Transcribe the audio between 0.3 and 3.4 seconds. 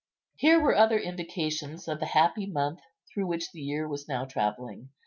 Here were other indications of the happy month through